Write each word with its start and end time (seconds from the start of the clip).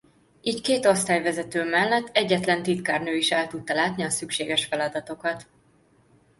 Így 0.41 0.61
két 0.61 0.85
osztályvezető 0.85 1.69
mellett 1.69 2.07
egyetlen 2.11 2.63
titkárnő 2.63 3.15
is 3.15 3.31
el 3.31 3.47
tudta 3.47 3.73
látni 3.73 4.03
a 4.03 4.09
szükséges 4.09 4.65
feladatokat. 4.65 5.45